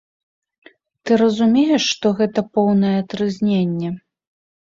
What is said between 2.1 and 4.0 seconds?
гэта поўнае трызненне.